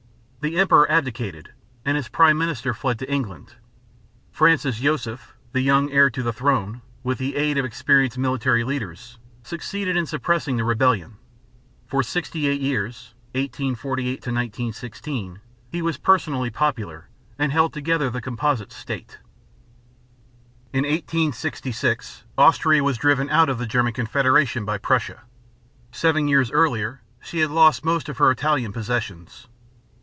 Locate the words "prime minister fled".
2.09-2.97